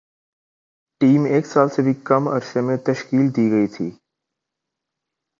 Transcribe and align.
team 1.01 1.23
ایک 1.25 1.45
سال 1.45 1.69
سے 1.69 1.81
بھی 1.81 1.93
کم 2.03 2.27
عرصے 2.27 2.61
میں 2.61 2.77
تشکیل 2.85 3.29
دی 3.35 3.49
گئی 3.51 3.67
تھی 3.67 3.89